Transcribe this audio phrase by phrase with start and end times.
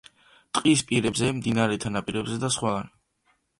[0.59, 2.93] ტყის პირებზე, მდინარეთა ნაპირებზე და სხვაგან.